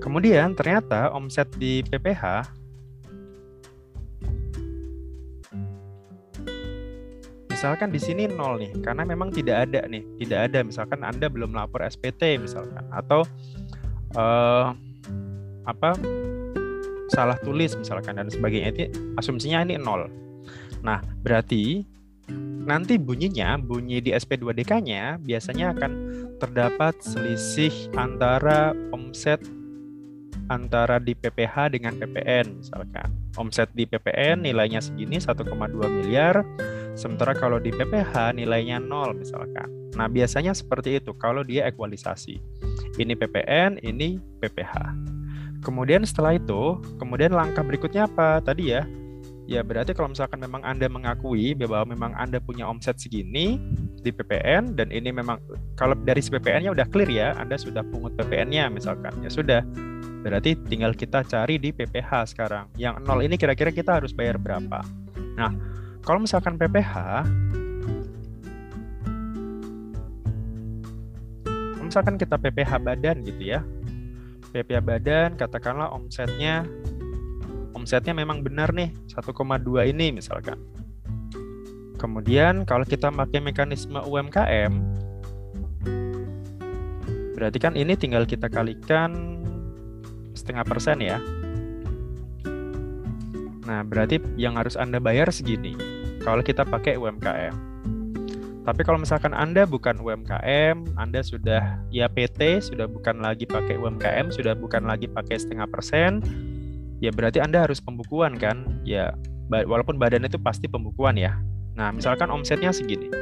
kemudian 0.00 0.56
ternyata 0.56 1.12
omset 1.12 1.52
di 1.60 1.84
PPH 1.84 2.48
misalkan 7.52 7.92
di 7.92 8.00
sini 8.00 8.24
nol 8.32 8.56
nih 8.64 8.72
karena 8.80 9.04
memang 9.04 9.28
tidak 9.28 9.68
ada 9.68 9.84
nih 9.92 10.00
tidak 10.24 10.40
ada. 10.48 10.64
Misalkan 10.64 11.04
anda 11.04 11.28
belum 11.28 11.52
lapor 11.52 11.84
SPT 11.84 12.40
misalkan. 12.40 12.88
Atau 12.88 13.28
uh, 14.16 14.72
apa 15.68 16.00
salah 17.12 17.36
tulis 17.44 17.76
misalkan 17.76 18.16
dan 18.16 18.32
sebagainya. 18.32 18.72
Itu 18.72 18.88
asumsinya 19.20 19.68
ini 19.68 19.76
nol. 19.76 20.08
Nah, 20.80 21.04
berarti 21.20 21.84
nanti 22.64 22.96
bunyinya, 22.96 23.60
bunyi 23.60 24.00
di 24.00 24.16
SP2DK-nya 24.16 25.20
biasanya 25.20 25.76
akan 25.76 25.92
terdapat 26.40 26.96
selisih 27.04 27.72
antara 27.94 28.72
omset 28.90 29.40
antara 30.52 31.00
di 31.00 31.16
PPH 31.16 31.72
dengan 31.72 31.96
PPN 31.96 32.60
misalkan. 32.60 33.08
Omset 33.40 33.72
di 33.72 33.88
PPN 33.88 34.44
nilainya 34.44 34.80
segini 34.84 35.16
1,2 35.16 35.40
miliar, 35.88 36.44
sementara 36.94 37.32
kalau 37.32 37.56
di 37.56 37.72
PPH 37.72 38.36
nilainya 38.36 38.80
nol 38.80 39.16
misalkan. 39.16 39.66
Nah, 39.94 40.10
biasanya 40.10 40.52
seperti 40.52 40.98
itu 40.98 41.14
kalau 41.16 41.46
dia 41.46 41.70
ekualisasi. 41.70 42.36
Ini 42.98 43.14
PPN, 43.14 43.82
ini 43.82 44.18
PPH. 44.42 44.74
Kemudian 45.64 46.04
setelah 46.04 46.36
itu, 46.36 46.76
kemudian 47.00 47.32
langkah 47.32 47.64
berikutnya 47.64 48.04
apa? 48.10 48.42
Tadi 48.44 48.74
ya, 48.74 48.84
ya 49.44 49.60
berarti 49.60 49.92
kalau 49.92 50.12
misalkan 50.12 50.40
memang 50.40 50.64
Anda 50.64 50.88
mengakui 50.88 51.52
bahwa 51.56 51.92
memang 51.92 52.12
Anda 52.16 52.40
punya 52.40 52.64
omset 52.68 52.96
segini 53.00 53.60
di 54.00 54.10
PPN 54.12 54.76
dan 54.76 54.92
ini 54.92 55.12
memang 55.12 55.40
kalau 55.76 55.96
dari 55.96 56.20
PPN-nya 56.20 56.72
udah 56.72 56.86
clear 56.88 57.10
ya, 57.10 57.28
Anda 57.36 57.56
sudah 57.56 57.84
pungut 57.88 58.16
PPN-nya 58.20 58.68
misalkan. 58.72 59.12
Ya 59.24 59.30
sudah. 59.32 59.64
Berarti 60.24 60.56
tinggal 60.68 60.96
kita 60.96 61.20
cari 61.24 61.60
di 61.60 61.68
PPH 61.68 62.32
sekarang. 62.32 62.72
Yang 62.80 63.04
nol 63.04 63.20
ini 63.20 63.36
kira-kira 63.36 63.68
kita 63.68 64.00
harus 64.00 64.16
bayar 64.16 64.40
berapa? 64.40 64.80
Nah, 65.36 65.52
kalau 66.00 66.24
misalkan 66.24 66.56
PPH 66.56 67.24
misalkan 71.94 72.18
kita 72.18 72.40
PPH 72.40 72.80
badan 72.82 73.22
gitu 73.22 73.54
ya 73.54 73.60
PPA 74.50 74.82
badan 74.82 75.38
katakanlah 75.38 75.94
omsetnya 75.94 76.66
omsetnya 77.74 78.14
memang 78.16 78.40
benar 78.40 78.72
nih 78.72 78.94
1,2 79.10 79.90
ini 79.90 80.14
misalkan. 80.14 80.58
Kemudian 81.98 82.64
kalau 82.66 82.86
kita 82.86 83.10
pakai 83.10 83.40
mekanisme 83.42 84.00
UMKM 84.00 84.72
berarti 87.34 87.58
kan 87.58 87.74
ini 87.74 87.98
tinggal 87.98 88.24
kita 88.24 88.46
kalikan 88.46 89.42
setengah 90.32 90.64
persen 90.64 91.02
ya. 91.02 91.18
Nah, 93.64 93.80
berarti 93.82 94.20
yang 94.36 94.54
harus 94.60 94.76
Anda 94.76 95.00
bayar 95.00 95.32
segini 95.32 95.74
kalau 96.22 96.44
kita 96.44 96.62
pakai 96.64 96.94
UMKM. 97.00 97.74
Tapi 98.64 98.80
kalau 98.80 98.96
misalkan 98.96 99.36
Anda 99.36 99.68
bukan 99.68 100.00
UMKM, 100.00 100.96
Anda 100.96 101.20
sudah 101.20 101.84
ya 101.92 102.08
PT, 102.08 102.64
sudah 102.64 102.88
bukan 102.88 103.20
lagi 103.20 103.44
pakai 103.44 103.76
UMKM, 103.76 104.32
sudah 104.32 104.56
bukan 104.56 104.88
lagi 104.88 105.04
pakai 105.04 105.36
setengah 105.36 105.68
persen, 105.68 106.24
ya 107.04 107.12
berarti 107.12 107.44
Anda 107.44 107.68
harus 107.68 107.84
pembukuan 107.84 108.40
kan? 108.40 108.80
Ya 108.88 109.12
walaupun 109.52 110.00
badan 110.00 110.24
itu 110.24 110.40
pasti 110.40 110.64
pembukuan 110.64 111.20
ya. 111.20 111.36
Nah, 111.76 111.92
misalkan 111.92 112.32
omsetnya 112.32 112.72
segini. 112.72 113.12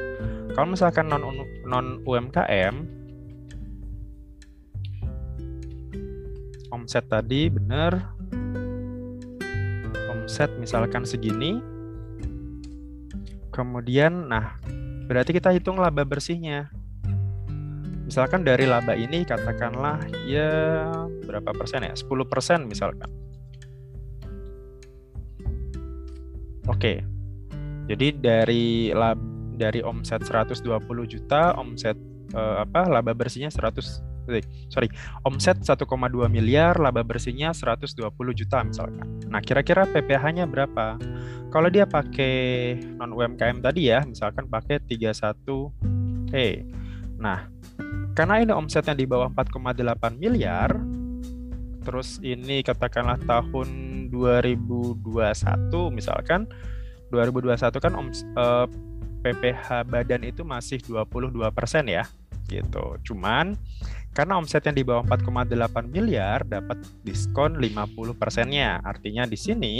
Kalau 0.54 0.70
misalkan 0.70 1.10
non 1.10 1.22
non 1.66 2.04
UMKM 2.06 3.02
omset 6.72 7.04
tadi 7.08 7.50
benar 7.50 8.14
omset 10.14 10.54
misalkan 10.62 11.02
segini. 11.02 11.58
Kemudian 13.52 14.32
nah 14.32 14.56
Berarti 15.12 15.36
kita 15.36 15.52
hitung 15.52 15.76
laba 15.76 16.08
bersihnya. 16.08 16.70
Misalkan 18.08 18.48
dari 18.48 18.64
laba 18.64 18.96
ini 18.96 19.28
katakanlah 19.28 20.00
ya 20.24 20.88
berapa 21.28 21.52
persen 21.52 21.84
ya? 21.84 21.92
10 21.92 22.08
persen 22.28 22.64
misalkan. 22.64 23.12
Oke. 26.71 27.02
Jadi 27.90 28.14
dari 28.19 28.95
lab 28.95 29.19
dari 29.59 29.83
omset 29.83 30.23
120 30.26 30.66
juta, 31.07 31.54
omset 31.59 31.99
eh, 32.35 32.57
apa 32.62 32.87
laba 32.87 33.12
bersihnya 33.14 33.50
100 33.50 34.12
Eh, 34.31 34.45
sorry, 34.71 34.87
omset 35.26 35.59
1,2 35.66 35.83
miliar, 36.31 36.78
laba 36.78 37.02
bersihnya 37.02 37.50
120 37.50 38.31
juta 38.31 38.62
misalkan. 38.62 39.19
Nah, 39.26 39.42
kira-kira 39.42 39.83
PPh-nya 39.83 40.47
berapa? 40.47 40.95
Kalau 41.50 41.66
dia 41.66 41.90
pakai 41.90 42.78
non 43.02 43.11
UMKM 43.11 43.59
tadi 43.59 43.90
ya, 43.90 44.07
misalkan 44.07 44.47
pakai 44.47 44.78
31 44.78 45.75
E. 46.31 46.62
Nah, 47.19 47.50
karena 48.14 48.47
ini 48.47 48.54
omsetnya 48.54 48.95
di 48.95 49.11
bawah 49.11 49.26
4,8 49.26 50.14
miliar, 50.14 50.71
terus 51.83 52.23
ini 52.23 52.62
katakanlah 52.62 53.19
tahun 53.26 53.91
2021 54.12 55.73
misalkan 55.88 56.45
2021 57.09 57.81
kan 57.81 57.92
om, 57.97 58.09
eh, 58.12 58.66
PPH 59.23 59.87
badan 59.88 60.23
itu 60.26 60.42
masih 60.42 60.83
22% 60.83 61.87
ya 61.88 62.04
gitu. 62.50 62.99
Cuman 63.07 63.54
karena 64.12 64.37
omsetnya 64.37 64.76
di 64.76 64.85
bawah 64.85 65.07
4,8 65.09 65.88
miliar 65.88 66.45
dapat 66.45 66.76
diskon 67.00 67.57
50 67.57 68.12
persennya. 68.12 68.83
Artinya 68.85 69.25
di 69.25 69.38
sini 69.40 69.75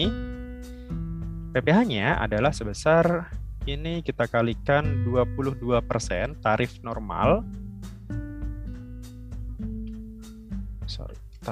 PPH-nya 1.53 2.17
adalah 2.17 2.49
sebesar 2.49 3.29
ini 3.69 4.01
kita 4.01 4.25
kalikan 4.27 5.05
22 5.05 5.85
persen 5.85 6.39
tarif 6.41 6.81
normal. 6.81 7.45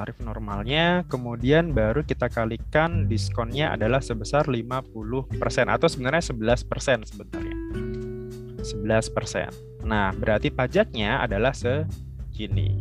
Tarif 0.01 0.17
normalnya, 0.25 1.05
kemudian 1.13 1.77
baru 1.77 2.01
kita 2.01 2.33
kalikan 2.33 3.05
diskonnya 3.05 3.77
adalah 3.77 4.01
sebesar 4.01 4.49
50 4.49 4.97
persen 5.37 5.69
atau 5.69 5.93
sebenarnya 5.93 6.25
11 6.33 6.65
persen 6.65 7.05
sebenarnya. 7.05 7.57
11 8.65 9.13
persen. 9.13 9.53
Nah, 9.85 10.09
berarti 10.17 10.49
pajaknya 10.49 11.21
adalah 11.21 11.53
se 11.53 11.85
segini. 12.41 12.81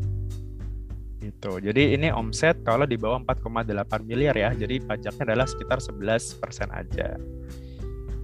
Gitu. 1.19 1.59
Jadi 1.59 1.99
ini 1.99 2.07
omset 2.15 2.63
kalau 2.63 2.88
di 2.88 2.95
bawah 2.95 3.19
4,8 3.27 4.07
miliar 4.07 4.31
ya. 4.39 4.55
Jadi 4.55 4.79
pajaknya 4.79 5.35
adalah 5.35 5.43
sekitar 5.43 5.83
11% 5.83 6.39
aja. 6.71 7.19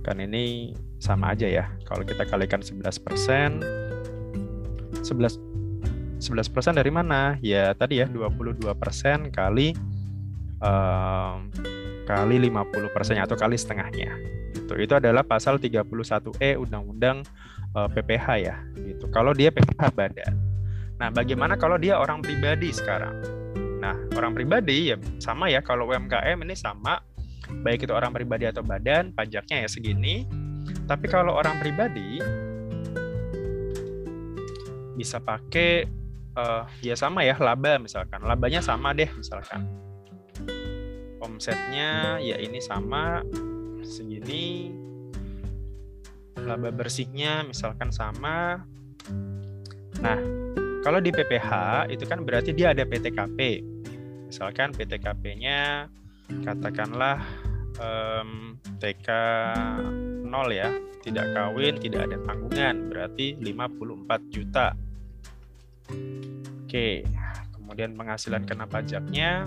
Kan 0.08 0.24
ini 0.24 0.72
sama 1.04 1.36
aja 1.36 1.44
ya. 1.44 1.68
Kalau 1.84 2.08
kita 2.08 2.24
kalikan 2.24 2.64
11%, 2.64 3.60
11 5.04 5.55
11% 6.26 6.74
dari 6.74 6.90
mana? 6.90 7.38
Ya 7.46 7.70
tadi 7.78 8.02
ya 8.02 8.10
22% 8.10 8.66
kali 9.30 9.78
um, 10.66 11.38
kali 12.06 12.36
50 12.50 12.96
persennya 12.96 13.30
atau 13.30 13.38
kali 13.38 13.54
setengahnya. 13.58 14.18
Gitu. 14.58 14.74
Itu 14.82 14.94
adalah 14.98 15.22
pasal 15.22 15.62
31E 15.62 16.58
Undang-Undang 16.58 17.22
uh, 17.78 17.90
PPH 17.94 18.28
ya. 18.42 18.56
Gitu. 18.74 19.06
Kalau 19.14 19.38
dia 19.38 19.54
PPH 19.54 19.94
badan. 19.94 20.34
Nah, 20.96 21.12
bagaimana 21.12 21.60
kalau 21.60 21.76
dia 21.76 22.00
orang 22.00 22.24
pribadi 22.24 22.72
sekarang? 22.72 23.20
Nah, 23.84 23.94
orang 24.16 24.32
pribadi 24.32 24.96
ya 24.96 24.98
sama 25.20 25.52
ya 25.52 25.60
kalau 25.60 25.92
UMKM 25.92 26.40
ini 26.42 26.56
sama 26.56 27.04
baik 27.62 27.86
itu 27.86 27.94
orang 27.94 28.16
pribadi 28.16 28.50
atau 28.50 28.66
badan, 28.66 29.12
pajaknya 29.14 29.68
ya 29.68 29.70
segini. 29.70 30.26
Tapi 30.90 31.06
kalau 31.12 31.36
orang 31.36 31.60
pribadi 31.62 32.22
bisa 34.96 35.20
pakai 35.20 35.86
uh, 36.36 36.64
ya 36.84 36.96
sama 36.96 37.24
ya 37.24 37.36
laba 37.40 37.80
misalkan. 37.80 38.22
Labanya 38.24 38.62
sama 38.62 38.92
deh 38.92 39.10
misalkan. 39.16 39.66
Omsetnya 41.24 42.22
ya 42.22 42.38
ini 42.38 42.62
sama 42.62 43.24
segini. 43.82 44.72
Laba 46.36 46.70
bersihnya 46.70 47.48
misalkan 47.48 47.90
sama. 47.90 48.62
Nah, 50.04 50.20
kalau 50.86 51.02
di 51.02 51.10
PPH 51.10 51.50
itu 51.90 52.06
kan 52.06 52.22
berarti 52.22 52.54
dia 52.54 52.76
ada 52.76 52.86
PTKP. 52.86 53.64
Misalkan 54.30 54.76
PTKP-nya 54.76 55.90
katakanlah 56.44 57.24
um, 57.80 58.60
TK 58.78 59.08
0 60.26 60.30
ya, 60.52 60.70
tidak 61.02 61.26
kawin, 61.32 61.80
tidak 61.80 62.12
ada 62.12 62.18
tanggungan, 62.28 62.92
berarti 62.92 63.40
54 63.40 64.34
juta. 64.34 64.76
Oke, 66.66 67.06
kemudian 67.54 67.94
penghasilan 67.94 68.44
kena 68.46 68.66
pajaknya. 68.66 69.46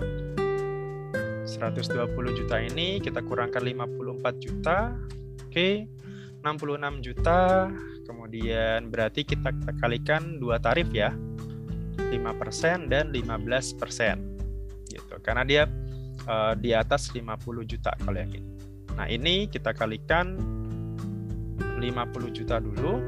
120 1.49 2.13
juta 2.37 2.61
ini 2.61 3.01
kita 3.01 3.25
kurangkan 3.25 3.65
54 3.65 4.37
juta. 4.37 4.93
Oke, 5.49 5.89
66 6.45 7.05
juta. 7.05 7.67
Kemudian 8.05 8.89
berarti 8.89 9.21
kita, 9.21 9.53
kalikan 9.81 10.37
dua 10.41 10.61
tarif 10.61 10.89
ya. 10.93 11.13
5% 12.09 12.89
dan 12.89 13.13
15% 13.13 14.39
gitu 14.89 15.15
karena 15.21 15.43
dia 15.45 15.63
uh, 16.25 16.57
di 16.57 16.73
atas 16.73 17.13
50 17.13 17.21
juta 17.69 17.93
kalau 18.01 18.17
yang 18.17 18.33
ini. 18.33 18.51
Nah 18.97 19.05
ini 19.07 19.45
kita 19.47 19.71
kalikan 19.71 20.35
50 21.79 22.35
juta 22.35 22.59
dulu 22.59 22.99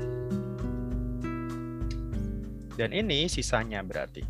dan 2.80 2.96
ini 2.96 3.28
sisanya 3.28 3.84
berarti 3.84 4.24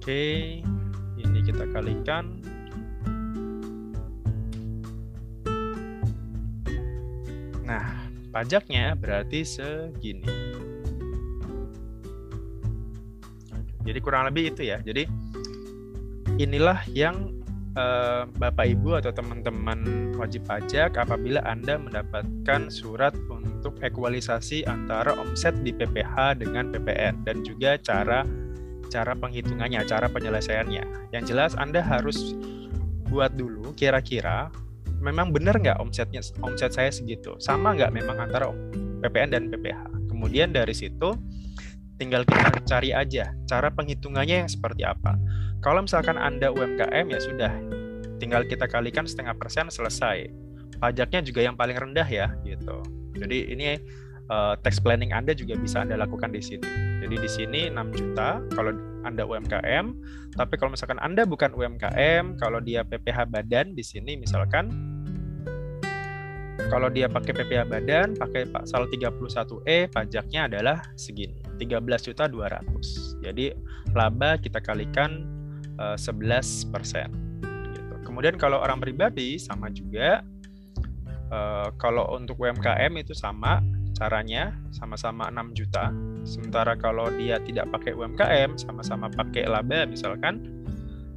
oke 0.00 0.24
ini 1.20 1.38
kita 1.44 1.64
kalikan 1.72 2.44
Nah, 7.64 8.12
pajaknya 8.28 8.92
berarti 8.92 9.40
segini. 9.40 10.28
Jadi 13.84 13.98
kurang 14.00 14.28
lebih 14.28 14.52
itu 14.52 14.68
ya. 14.68 14.80
Jadi 14.84 15.08
inilah 16.40 16.84
yang 16.92 17.32
uh, 17.76 18.28
Bapak 18.36 18.68
Ibu 18.68 19.00
atau 19.00 19.12
teman-teman 19.12 20.12
wajib 20.16 20.44
pajak 20.44 20.96
apabila 20.96 21.40
Anda 21.44 21.80
mendapatkan 21.80 22.68
surat 22.68 23.12
ekualisasi 23.84 24.64
antara 24.64 25.12
omset 25.20 25.52
di 25.60 25.70
PPH 25.76 26.40
dengan 26.40 26.72
PPN 26.72 27.28
dan 27.28 27.44
juga 27.44 27.76
cara 27.76 28.24
cara 28.88 29.12
penghitungannya, 29.12 29.84
cara 29.84 30.08
penyelesaiannya. 30.08 31.12
Yang 31.12 31.24
jelas 31.34 31.52
Anda 31.60 31.84
harus 31.84 32.16
buat 33.12 33.36
dulu 33.36 33.76
kira-kira 33.76 34.48
memang 35.04 35.30
benar 35.30 35.60
nggak 35.60 35.78
omsetnya 35.84 36.24
omset 36.40 36.72
saya 36.72 36.88
segitu? 36.88 37.36
Sama 37.36 37.76
nggak 37.76 37.92
memang 37.92 38.16
antara 38.16 38.48
PPN 39.04 39.36
dan 39.36 39.52
PPH 39.52 40.08
kemudian 40.08 40.56
dari 40.56 40.72
situ 40.72 41.12
tinggal 42.00 42.24
kita 42.24 42.64
cari 42.64 42.96
aja 42.96 43.28
cara 43.44 43.68
penghitungannya 43.68 44.46
yang 44.46 44.50
seperti 44.50 44.88
apa. 44.88 45.20
Kalau 45.60 45.84
misalkan 45.84 46.16
anda 46.16 46.48
UMKM 46.48 47.06
ya 47.12 47.20
sudah. 47.20 47.52
Tinggal 48.22 48.46
kita 48.48 48.64
kalikan 48.70 49.04
setengah 49.04 49.36
persen 49.36 49.68
selesai. 49.68 50.32
Pajaknya 50.80 51.20
juga 51.20 51.40
yang 51.44 51.58
paling 51.58 51.76
rendah 51.76 52.08
ya 52.08 52.32
gitu 52.46 53.03
jadi 53.18 53.38
ini 53.50 53.64
uh, 54.28 54.54
tax 54.60 54.78
planning 54.82 55.14
anda 55.14 55.32
juga 55.32 55.54
bisa 55.58 55.82
anda 55.82 55.98
lakukan 55.98 56.30
di 56.34 56.42
sini 56.42 56.66
jadi 57.04 57.16
di 57.20 57.28
sini 57.30 57.60
6 57.70 57.98
juta 57.98 58.40
kalau 58.54 58.72
anda 59.04 59.22
UMKM 59.24 59.84
tapi 60.34 60.54
kalau 60.56 60.72
misalkan 60.72 60.98
anda 60.98 61.28
bukan 61.28 61.52
UMKM 61.52 62.40
kalau 62.40 62.58
dia 62.58 62.82
PPH 62.82 63.28
badan 63.30 63.76
di 63.76 63.84
sini 63.84 64.16
misalkan 64.16 64.94
kalau 66.72 66.88
dia 66.88 67.10
pakai 67.10 67.36
PPh 67.36 67.66
badan, 67.68 68.08
pakai 68.16 68.48
pasal 68.48 68.88
31E, 68.88 69.90
pajaknya 69.90 70.48
adalah 70.48 70.80
segini, 70.96 71.38
13.200. 71.60 73.20
Jadi 73.20 73.52
laba 73.92 74.40
kita 74.40 74.64
kalikan 74.64 75.22
uh, 75.76 75.98
11%. 75.98 76.72
Gitu. 77.74 77.94
Kemudian 78.06 78.34
kalau 78.40 78.62
orang 78.62 78.80
pribadi 78.80 79.36
sama 79.36 79.68
juga. 79.70 80.24
Uh, 81.34 81.74
kalau 81.82 82.14
untuk 82.14 82.38
UMKM 82.38 82.94
itu 82.94 83.10
sama 83.10 83.58
caranya, 83.98 84.54
sama-sama 84.70 85.26
6 85.34 85.50
juta. 85.58 85.90
Sementara 86.22 86.78
kalau 86.78 87.10
dia 87.10 87.42
tidak 87.42 87.74
pakai 87.74 87.90
UMKM, 87.90 88.54
sama-sama 88.54 89.10
pakai 89.10 89.50
laba 89.50 89.82
misalkan, 89.82 90.46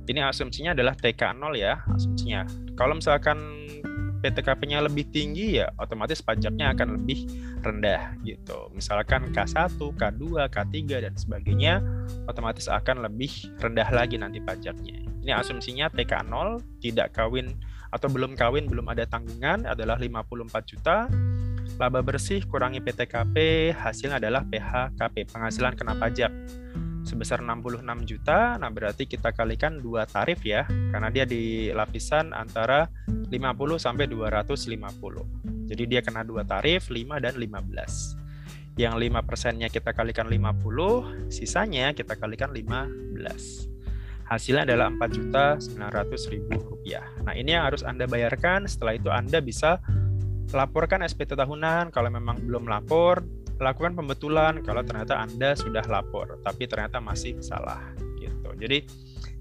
ini 0.10 0.18
asumsinya 0.26 0.74
adalah 0.74 0.98
TK0 0.98 1.54
ya, 1.54 1.86
asumsinya. 1.94 2.50
Kalau 2.74 2.98
misalkan 2.98 3.38
PTKP-nya 4.18 4.82
lebih 4.82 5.06
tinggi 5.14 5.62
ya 5.62 5.70
otomatis 5.78 6.26
pajaknya 6.26 6.74
akan 6.74 6.98
lebih 6.98 7.30
rendah 7.62 8.18
gitu. 8.26 8.74
Misalkan 8.74 9.30
K1, 9.30 9.78
K2, 9.78 10.24
K3 10.50 10.76
dan 11.06 11.14
sebagainya 11.14 11.86
otomatis 12.26 12.66
akan 12.66 13.06
lebih 13.06 13.30
rendah 13.62 13.88
lagi 13.94 14.18
nanti 14.18 14.42
pajaknya. 14.42 15.06
Ini 15.22 15.32
asumsinya 15.38 15.92
TK0 15.94 16.64
tidak 16.82 17.14
kawin 17.14 17.54
atau 17.92 18.08
belum 18.12 18.36
kawin 18.36 18.68
belum 18.68 18.88
ada 18.92 19.08
tanggungan 19.08 19.68
adalah 19.68 20.00
54 20.00 20.72
juta. 20.72 21.08
Laba 21.78 22.02
bersih 22.02 22.42
kurangi 22.48 22.82
PTKP 22.82 23.70
hasilnya 23.76 24.18
adalah 24.18 24.42
PHKP 24.48 25.30
penghasilan 25.30 25.78
kena 25.78 25.94
pajak 26.00 26.32
sebesar 27.08 27.40
66 27.40 28.04
juta. 28.04 28.60
Nah, 28.60 28.68
berarti 28.68 29.08
kita 29.08 29.32
kalikan 29.32 29.80
dua 29.80 30.04
tarif 30.04 30.44
ya, 30.44 30.68
karena 30.68 31.08
dia 31.08 31.24
di 31.24 31.72
lapisan 31.72 32.36
antara 32.36 32.92
50 33.08 33.80
sampai 33.80 34.12
250. 34.12 35.72
Jadi 35.72 35.84
dia 35.88 36.04
kena 36.04 36.28
dua 36.28 36.44
tarif, 36.44 36.92
5 36.92 37.24
dan 37.24 37.40
15. 37.40 38.20
Yang 38.78 38.94
5 39.10 39.24
persennya 39.26 39.68
kita 39.72 39.96
kalikan 39.96 40.28
50, 40.30 41.32
sisanya 41.32 41.96
kita 41.96 42.20
kalikan 42.20 42.52
15. 42.52 43.77
Hasilnya 44.28 44.68
adalah 44.68 44.92
4 44.92 45.08
juta 45.16 45.56
900 45.56 46.34
ribu 46.36 46.60
rupiah. 46.60 47.08
Nah, 47.24 47.32
ini 47.32 47.56
yang 47.56 47.72
harus 47.72 47.82
Anda 47.82 48.04
bayarkan. 48.06 48.68
Setelah 48.68 49.00
itu 49.00 49.08
Anda 49.08 49.40
bisa 49.40 49.80
laporkan 50.52 51.04
SPT 51.08 51.40
tahunan. 51.40 51.96
Kalau 51.96 52.12
memang 52.12 52.44
belum 52.44 52.68
lapor, 52.68 53.24
lakukan 53.58 53.98
pembetulan 53.98 54.62
kalau 54.62 54.86
ternyata 54.86 55.18
Anda 55.18 55.58
sudah 55.58 55.82
lapor 55.90 56.38
tapi 56.46 56.70
ternyata 56.70 57.02
masih 57.02 57.38
salah 57.42 57.82
gitu. 58.22 58.54
Jadi 58.58 58.86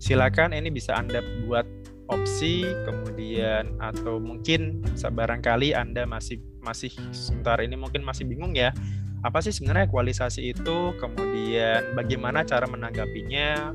silakan 0.00 0.56
ini 0.56 0.72
bisa 0.72 0.96
Anda 0.96 1.20
buat 1.44 1.68
opsi 2.08 2.64
kemudian 2.86 3.76
atau 3.82 4.22
mungkin 4.22 4.84
barangkali 4.96 5.74
Anda 5.76 6.08
masih 6.08 6.40
masih 6.62 6.94
sebentar 7.12 7.58
ini 7.62 7.74
mungkin 7.78 8.02
masih 8.02 8.26
bingung 8.26 8.54
ya 8.54 8.70
apa 9.24 9.42
sih 9.42 9.50
sebenarnya 9.50 9.90
equalisasi 9.90 10.54
itu 10.54 10.94
kemudian 11.02 11.98
bagaimana 11.98 12.46
cara 12.46 12.66
menanggapinya 12.70 13.74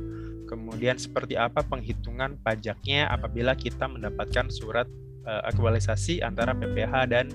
kemudian 0.51 0.99
seperti 0.99 1.39
apa 1.39 1.63
penghitungan 1.63 2.35
pajaknya 2.43 3.07
apabila 3.07 3.55
kita 3.55 3.87
mendapatkan 3.87 4.51
surat 4.51 4.83
uh, 5.23 5.47
aktualisasi 5.47 6.19
antara 6.19 6.51
PPH 6.51 6.93
dan 7.07 7.31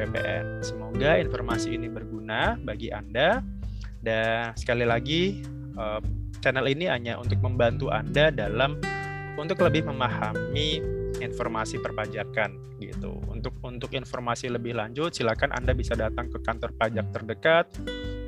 PPN. 0.00 0.64
Semoga 0.64 1.20
informasi 1.20 1.76
ini 1.76 1.92
berguna 1.92 2.56
bagi 2.56 2.88
Anda 2.88 3.44
dan 4.00 4.56
sekali 4.56 4.88
lagi 4.88 5.44
uh, 5.76 6.00
channel 6.40 6.64
ini 6.64 6.88
hanya 6.88 7.20
untuk 7.20 7.44
membantu 7.44 7.92
Anda 7.92 8.32
dalam 8.32 8.80
untuk 9.36 9.60
lebih 9.60 9.84
memahami 9.84 10.80
informasi 11.20 11.84
perpajakan 11.84 12.80
gitu. 12.80 13.20
Untuk 13.28 13.54
untuk 13.60 13.92
informasi 13.92 14.48
lebih 14.48 14.74
lanjut 14.80 15.12
silakan 15.12 15.52
Anda 15.52 15.76
bisa 15.76 15.92
datang 15.94 16.32
ke 16.32 16.40
kantor 16.40 16.72
pajak 16.80 17.06
terdekat 17.12 17.68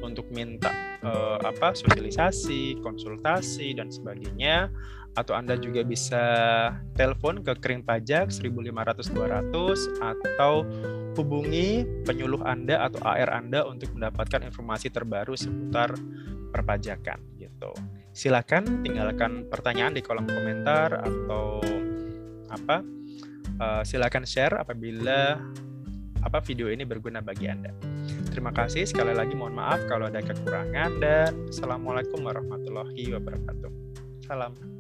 untuk 0.05 0.29
minta 0.31 0.86
uh, 1.03 1.39
apa 1.43 1.75
sosialisasi, 1.77 2.81
konsultasi 2.81 3.77
dan 3.77 3.93
sebagainya 3.93 4.71
atau 5.17 5.33
Anda 5.33 5.57
juga 5.57 5.81
bisa 5.81 6.25
telepon 6.93 7.41
ke 7.41 7.57
Kering 7.57 7.89
Pajak 7.89 8.29
1500 8.29 9.17
200 9.17 10.05
atau 10.05 10.63
hubungi 11.17 11.89
penyuluh 12.05 12.45
Anda 12.45 12.85
atau 12.85 13.01
AR 13.01 13.33
Anda 13.33 13.65
untuk 13.65 13.97
mendapatkan 13.97 14.45
informasi 14.45 14.93
terbaru 14.93 15.33
seputar 15.33 15.97
perpajakan 16.53 17.19
gitu. 17.41 17.73
Silakan 18.13 18.85
tinggalkan 18.85 19.49
pertanyaan 19.49 19.97
di 19.97 20.05
kolom 20.05 20.29
komentar 20.29 21.01
atau 21.01 21.65
apa 22.53 22.85
uh, 23.61 23.83
silakan 23.83 24.25
share 24.29 24.61
apabila 24.61 25.41
apa 26.27 26.43
video 26.43 26.67
ini 26.67 26.83
berguna 26.83 27.23
bagi 27.23 27.47
Anda. 27.47 27.71
Terima 28.35 28.51
kasih 28.51 28.83
sekali 28.83 29.15
lagi 29.15 29.39
mohon 29.39 29.55
maaf 29.55 29.79
kalau 29.87 30.11
ada 30.11 30.19
kekurangan 30.19 30.99
dan 30.99 31.31
Assalamualaikum 31.47 32.19
warahmatullahi 32.27 33.15
wabarakatuh. 33.15 33.71
Salam. 34.27 34.76